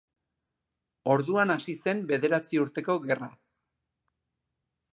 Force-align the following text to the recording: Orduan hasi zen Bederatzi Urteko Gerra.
Orduan 1.15 1.53
hasi 1.55 1.75
zen 1.85 2.01
Bederatzi 2.13 2.61
Urteko 2.63 2.97
Gerra. 3.07 3.31